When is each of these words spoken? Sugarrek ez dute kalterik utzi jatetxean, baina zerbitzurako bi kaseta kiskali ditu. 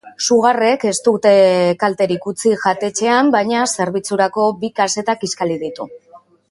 Sugarrek 0.27 0.85
ez 0.91 0.95
dute 1.07 1.33
kalterik 1.83 2.25
utzi 2.31 2.55
jatetxean, 2.63 3.31
baina 3.39 3.63
zerbitzurako 3.75 4.51
bi 4.65 4.75
kaseta 4.81 5.21
kiskali 5.25 5.65
ditu. 5.67 5.93